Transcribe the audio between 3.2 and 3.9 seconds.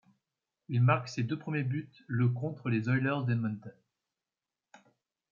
d'Edmonton.